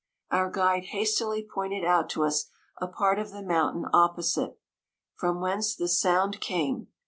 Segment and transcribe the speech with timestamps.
[0.31, 4.55] Our guide hastily pointed out to us a part, of the moun tain opposite^,
[5.13, 6.87] from whence the sound 154 came.